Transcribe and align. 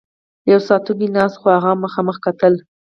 یو 0.51 0.59
ساتونکی 0.67 1.07
ناست 1.15 1.35
و، 1.37 1.39
خو 1.41 1.47
هغه 1.55 1.69
هم 1.73 1.79
مخامخ 1.85 2.17
کتل. 2.25 2.53